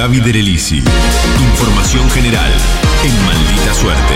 [0.00, 0.78] Gaby Derelisi.
[0.78, 2.50] Información general
[3.04, 4.14] en Maldita Suerte.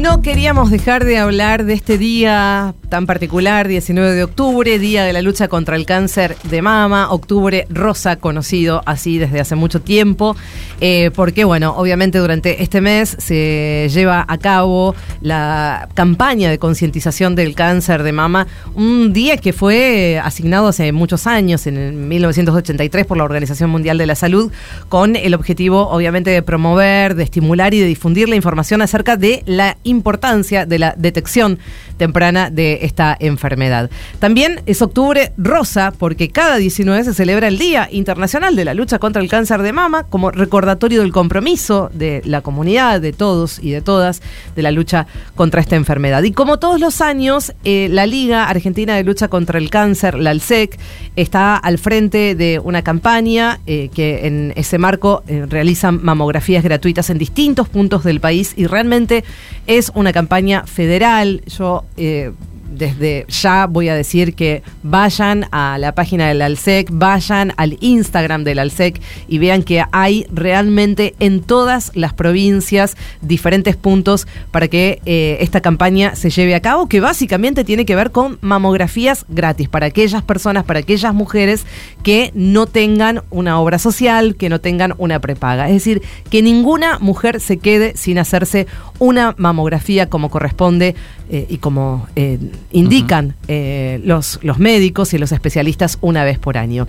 [0.00, 5.12] No queríamos dejar de hablar de este día tan particular, 19 de octubre, Día de
[5.12, 10.34] la Lucha contra el Cáncer de Mama, octubre rosa, conocido así desde hace mucho tiempo,
[10.80, 17.34] eh, porque bueno, obviamente durante este mes se lleva a cabo la campaña de concientización
[17.34, 23.18] del cáncer de mama, un día que fue asignado hace muchos años, en 1983, por
[23.18, 24.50] la Organización Mundial de la Salud,
[24.88, 29.42] con el objetivo obviamente de promover, de estimular y de difundir la información acerca de
[29.44, 31.58] la importancia de la detección
[31.98, 33.90] temprana de esta enfermedad.
[34.18, 38.98] También es octubre rosa porque cada 19 se celebra el Día Internacional de la Lucha
[38.98, 43.70] contra el Cáncer de Mama como recordatorio del compromiso de la comunidad, de todos y
[43.70, 44.22] de todas,
[44.54, 46.22] de la lucha contra esta enfermedad.
[46.22, 50.30] Y como todos los años, eh, la Liga Argentina de Lucha contra el Cáncer, la
[50.30, 50.78] ALSEC,
[51.16, 57.10] está al frente de una campaña eh, que en ese marco eh, realizan mamografías gratuitas
[57.10, 59.24] en distintos puntos del país y realmente
[59.66, 61.42] es una campaña federal.
[61.46, 62.32] Yo eh,
[62.70, 68.44] desde ya voy a decir que vayan a la página del ALSEC, vayan al Instagram
[68.44, 75.00] del ALSEC y vean que hay realmente en todas las provincias diferentes puntos para que
[75.06, 79.68] eh, esta campaña se lleve a cabo, que básicamente tiene que ver con mamografías gratis
[79.68, 81.64] para aquellas personas, para aquellas mujeres
[82.02, 85.68] que no tengan una obra social, que no tengan una prepaga.
[85.68, 88.66] Es decir, que ninguna mujer se quede sin hacerse
[88.98, 90.94] una mamografía como corresponde
[91.30, 92.38] eh, y como eh,
[92.70, 96.86] indican eh, los, los médicos y los especialistas una vez por año.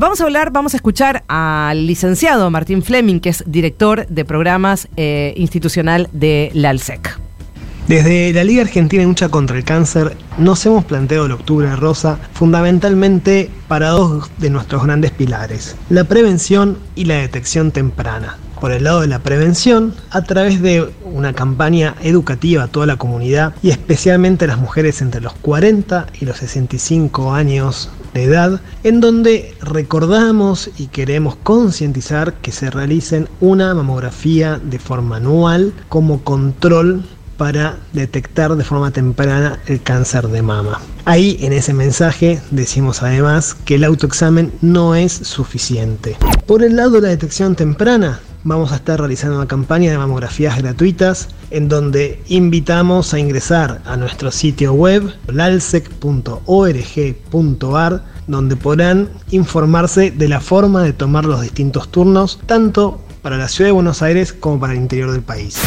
[0.00, 4.88] vamos a hablar, vamos a escuchar al licenciado Martín Fleming, que es director de programas
[5.36, 7.18] institucional de la ALSEC.
[7.88, 12.18] Desde la Liga Argentina de Lucha contra el Cáncer nos hemos planteado el Octubre Rosa
[12.32, 18.84] fundamentalmente para dos de nuestros grandes pilares, la prevención y la detección temprana por el
[18.84, 23.68] lado de la prevención a través de una campaña educativa a toda la comunidad y
[23.68, 29.54] especialmente a las mujeres entre los 40 y los 65 años de edad, en donde
[29.60, 37.04] recordamos y queremos concientizar que se realicen una mamografía de forma anual como control
[37.36, 40.80] para detectar de forma temprana el cáncer de mama.
[41.04, 46.16] Ahí en ese mensaje decimos además que el autoexamen no es suficiente.
[46.46, 50.56] Por el lado de la detección temprana, vamos a estar realizando una campaña de mamografías
[50.58, 55.94] gratuitas en donde invitamos a ingresar a nuestro sitio web lalsec.org.ar
[58.26, 63.68] donde podrán informarse de la forma de tomar los distintos turnos tanto para la ciudad
[63.68, 65.58] de Buenos Aires como para el interior del país.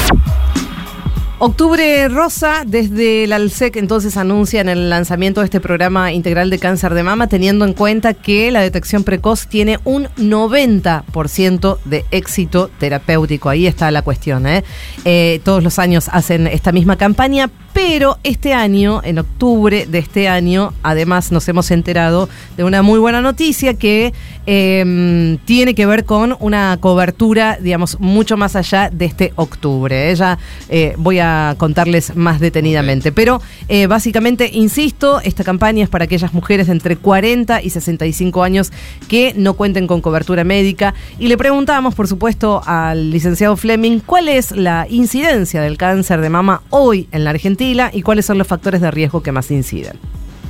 [1.40, 6.96] Octubre Rosa, desde el ALSEC entonces anuncian el lanzamiento de este programa integral de cáncer
[6.96, 13.50] de mama, teniendo en cuenta que la detección precoz tiene un 90% de éxito terapéutico.
[13.50, 14.48] Ahí está la cuestión.
[14.48, 14.64] ¿eh?
[15.06, 15.40] ¿eh?
[15.44, 20.74] todos los años hacen esta misma campaña, pero este año, en octubre de este año,
[20.82, 22.28] además nos hemos enterado
[22.58, 24.12] de una muy buena noticia que
[24.48, 30.10] em, tiene que ver con una cobertura, digamos, mucho más allá de este octubre.
[30.10, 30.40] Ella
[30.70, 31.27] eh, voy a
[31.58, 33.12] contarles más detenidamente.
[33.12, 38.44] Pero eh, básicamente, insisto, esta campaña es para aquellas mujeres de entre 40 y 65
[38.44, 38.72] años
[39.08, 40.94] que no cuenten con cobertura médica.
[41.20, 46.30] Y le preguntamos, por supuesto, al licenciado Fleming cuál es la incidencia del cáncer de
[46.30, 49.98] mama hoy en la Argentina y cuáles son los factores de riesgo que más inciden.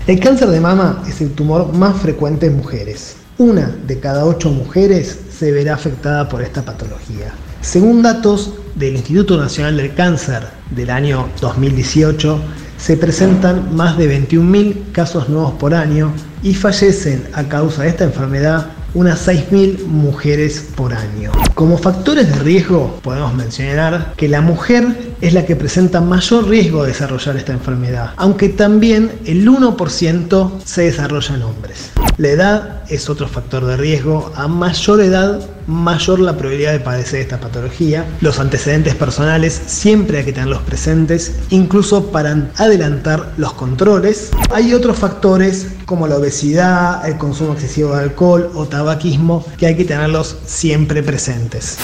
[0.07, 3.17] El cáncer de mama es el tumor más frecuente en mujeres.
[3.37, 7.33] Una de cada ocho mujeres se verá afectada por esta patología.
[7.61, 12.39] Según datos del Instituto Nacional del Cáncer del año 2018,
[12.77, 16.13] se presentan más de 21.000 casos nuevos por año
[16.43, 21.31] y fallecen a causa de esta enfermedad unas 6.000 mujeres por año.
[21.55, 26.83] Como factores de riesgo podemos mencionar que la mujer es la que presenta mayor riesgo
[26.83, 31.91] de desarrollar esta enfermedad, aunque también el 1% se desarrolla en hombres.
[32.17, 34.31] La edad es otro factor de riesgo.
[34.35, 38.05] A mayor edad, mayor la probabilidad de padecer esta patología.
[38.21, 44.31] Los antecedentes personales siempre hay que tenerlos presentes, incluso para adelantar los controles.
[44.51, 49.75] Hay otros factores como la obesidad, el consumo excesivo de alcohol o tabaquismo que hay
[49.75, 51.77] que tenerlos siempre presentes.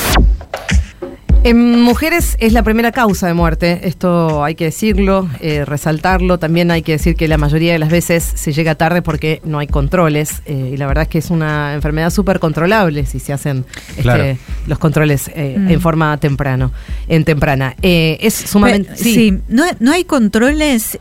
[1.46, 6.40] En mujeres es la primera causa de muerte, esto hay que decirlo, eh, resaltarlo.
[6.40, 9.60] También hay que decir que la mayoría de las veces se llega tarde porque no
[9.60, 10.42] hay controles.
[10.46, 13.66] Eh, y la verdad es que es una enfermedad súper controlable si se hacen
[13.98, 14.38] este,
[14.68, 15.70] los controles eh, mm.
[15.70, 16.72] en forma temprano,
[17.10, 17.76] en temprana.
[17.82, 18.96] es sumamente.
[18.96, 20.98] sí, no, no, hay controles.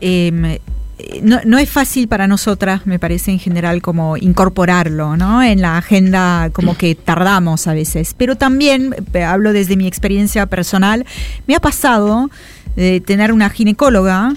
[1.21, 5.43] No, no, es fácil para nosotras, me parece en general, como incorporarlo, ¿no?
[5.43, 8.13] En la agenda, como que tardamos a veces.
[8.17, 11.05] Pero también, eh, hablo desde mi experiencia personal,
[11.47, 12.29] me ha pasado
[12.75, 14.33] de tener una ginecóloga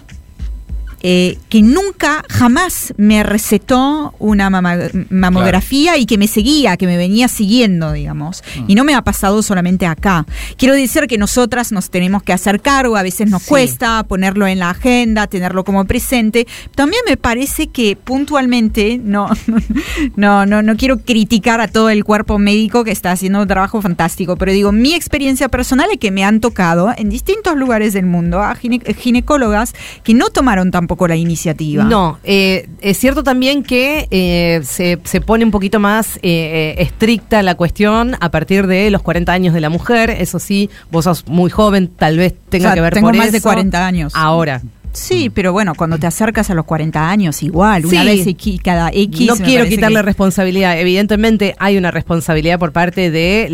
[1.03, 7.29] eh, que nunca, jamás me recetó una mamografía y que me seguía, que me venía
[7.29, 8.43] siguiendo, digamos.
[8.59, 8.65] Mm.
[8.69, 10.27] Y no me ha pasado solamente acá.
[10.57, 14.59] Quiero decir que nosotras nos tenemos que hacer cargo, a veces nos cuesta ponerlo en
[14.59, 16.47] la agenda, tenerlo como presente.
[16.75, 19.29] También me parece que puntualmente, no,
[20.17, 23.83] no, no, no quiero criticar a todo el cuerpo médico que está haciendo un trabajo
[23.83, 28.07] fantástico, pero digo, mi experiencia personal es que me han tocado en distintos lugares del
[28.07, 31.85] mundo a ginecólogas que no tomaron tan poco la iniciativa.
[31.85, 37.43] No, eh, es cierto también que eh, se, se, pone un poquito más eh, estricta
[37.43, 40.09] la cuestión a partir de los 40 años de la mujer.
[40.11, 43.87] Eso sí, vos sos muy joven, tal vez tenga que ver tengo más de 40
[43.87, 44.13] años.
[44.17, 44.63] Ahora.
[44.97, 48.27] Sí, pero bueno, cuando te acercas a los 40 años, igual, una vez
[48.65, 49.27] cada X.
[49.27, 50.81] No quiero quitarle responsabilidad.
[50.81, 53.49] Evidentemente, hay una responsabilidad por parte de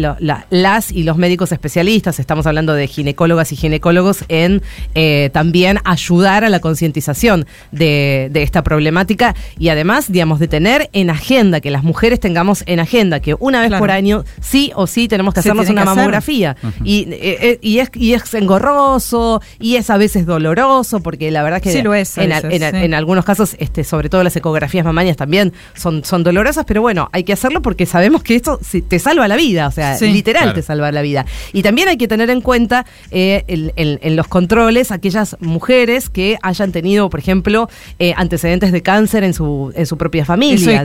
[0.50, 2.20] las y los médicos especialistas.
[2.20, 4.62] Estamos hablando de ginecólogas y ginecólogos en
[4.94, 11.10] eh, también ayudar a la concientización de, esta problemática y además, digamos, de tener en
[11.10, 15.08] agenda, que las mujeres tengamos en agenda, que una vez por año, sí o sí,
[15.08, 16.56] tenemos que hacernos una mamografía.
[16.84, 21.42] y, eh, eh, y, es, y es engorroso y es a veces doloroso porque la
[21.42, 26.04] verdad que lo es, en, algunos casos, este, sobre todo las ecografías mamañas también son,
[26.04, 28.58] son dolorosas, pero bueno, hay que hacerlo porque sabemos que esto
[28.88, 31.26] te salva la vida, o sea, literal te salva la vida.
[31.52, 36.72] Y también hay que tener en cuenta eh, en los controles aquellas mujeres que hayan
[36.72, 37.68] tenido, por ejemplo,
[37.98, 40.82] eh, antecedentes de cáncer en su, en su propia familia,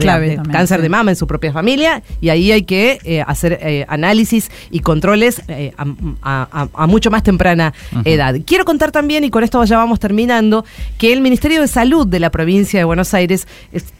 [0.50, 4.80] cáncer de mama en su propia familia, y ahí hay que eh, hacer análisis y
[4.80, 5.42] controles
[6.22, 7.72] a, mucho más temprana
[8.04, 8.34] edad.
[8.46, 10.27] Quiero contar también, y con esto ya vamos terminando,
[10.98, 13.46] que el Ministerio de Salud de la provincia de Buenos Aires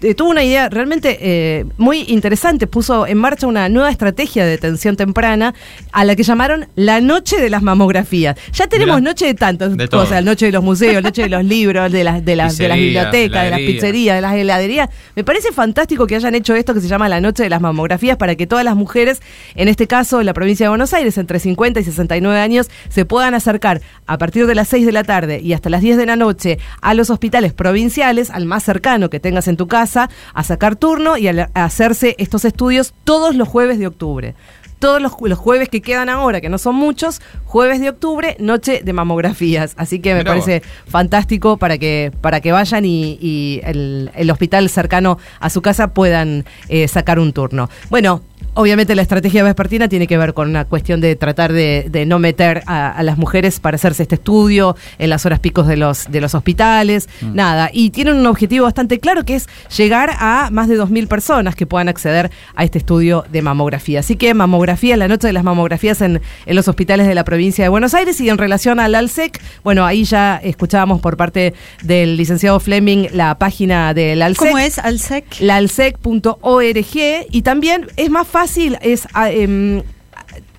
[0.00, 4.50] eh, tuvo una idea realmente eh, muy interesante, puso en marcha una nueva estrategia de
[4.50, 5.54] detención temprana
[5.92, 8.36] a la que llamaron la noche de las mamografías.
[8.52, 12.04] Ya tenemos noche de tantas cosas, noche de los museos, noche de los libros, de
[12.04, 14.88] las, de las, de las bibliotecas, de las pizzerías, de las heladerías.
[15.16, 18.16] Me parece fantástico que hayan hecho esto que se llama la noche de las mamografías
[18.16, 19.20] para que todas las mujeres,
[19.54, 23.04] en este caso en la provincia de Buenos Aires, entre 50 y 69 años, se
[23.04, 26.06] puedan acercar a partir de las 6 de la tarde y hasta las 10 de
[26.06, 30.44] la noche a los hospitales provinciales, al más cercano que tengas en tu casa, a
[30.44, 34.35] sacar turno y a, hacerse estos estudios todos los jueves de octubre
[34.79, 38.93] todos los, jueves que quedan ahora, que no son muchos, jueves de octubre, noche de
[38.93, 39.75] mamografías.
[39.76, 45.50] Así que me parece fantástico para que, para que vayan y, el, hospital cercano a
[45.50, 47.69] su casa puedan eh, sacar un turno.
[47.91, 48.23] Bueno,
[48.60, 52.64] Obviamente la estrategia vespertina tiene que ver con una cuestión de tratar de, no meter
[52.66, 56.34] a, las mujeres para hacerse este estudio en las horas picos de los, de los
[56.34, 57.37] hospitales, mm.
[57.37, 57.70] nada.
[57.72, 59.46] Y tienen un objetivo bastante claro que es
[59.76, 64.00] llegar a más de 2.000 personas que puedan acceder a este estudio de mamografía.
[64.00, 67.64] Así que mamografía, la noche de las mamografías en, en los hospitales de la provincia
[67.64, 71.54] de Buenos Aires y en relación al ALSEC, bueno, ahí ya escuchábamos por parte
[71.84, 74.49] del licenciado Fleming la página del ALSEC.
[74.49, 75.25] ¿Cómo es ALSEC?
[75.38, 76.96] La alsec.org
[77.31, 79.83] y también es más fácil es ah, em,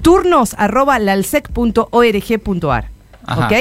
[0.02, 2.90] turnos arroba lalsec.org.ar.
[3.28, 3.54] ¿Ok?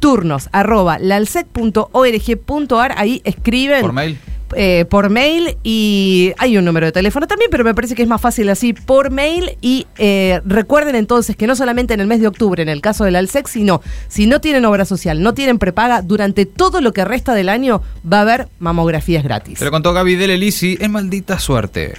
[0.00, 2.94] Turnos arroba lalsec.org.ar.
[2.96, 3.82] Ahí escriben.
[3.82, 4.18] Por mail.
[4.56, 8.08] Eh, por mail y hay un número de teléfono también, pero me parece que es
[8.08, 12.20] más fácil así por mail y eh, recuerden entonces que no solamente en el mes
[12.20, 15.58] de octubre, en el caso del ALSEC, sino si no tienen obra social, no tienen
[15.58, 19.58] prepaga, durante todo lo que resta del año va a haber mamografías gratis.
[19.58, 21.92] Pero contó Gaby del Elisi, es maldita suerte.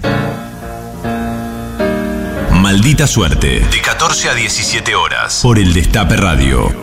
[2.60, 3.60] Maldita suerte.
[3.70, 5.40] De 14 a 17 horas.
[5.42, 6.80] Por el Destape Radio.